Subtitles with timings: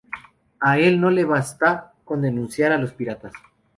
[0.59, 3.33] A él no le basta con denunciar a los piratas